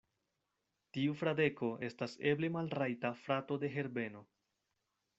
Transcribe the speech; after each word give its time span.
Tiu 0.97 1.17
Fradeko 1.19 1.69
estas 1.89 2.17
eble 2.33 2.51
malrajta 2.57 3.15
frato 3.23 3.63
de 3.65 3.75
Herbeno. 3.79 4.29